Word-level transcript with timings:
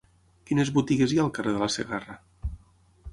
Quines 0.51 0.71
botigues 0.77 1.13
hi 1.15 1.19
ha 1.19 1.25
al 1.29 1.31
carrer 1.37 1.53
de 1.57 1.61
la 1.65 1.69
Segarra? 1.75 2.17